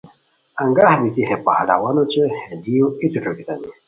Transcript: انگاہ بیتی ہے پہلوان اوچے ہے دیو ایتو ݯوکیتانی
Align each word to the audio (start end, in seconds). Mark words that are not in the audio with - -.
انگاہ 0.63 0.95
بیتی 1.01 1.21
ہے 1.29 1.35
پہلوان 1.45 1.95
اوچے 1.99 2.23
ہے 2.35 2.45
دیو 2.63 2.85
ایتو 3.01 3.19
ݯوکیتانی 3.23 3.69